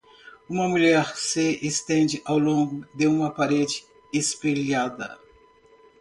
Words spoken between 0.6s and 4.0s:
mulher se estende ao longo de uma parede